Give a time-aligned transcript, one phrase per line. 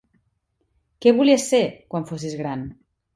[1.05, 1.59] Què volies ser,
[1.93, 2.65] quan fossis gran?